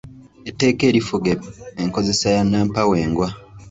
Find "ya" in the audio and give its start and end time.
2.35-2.41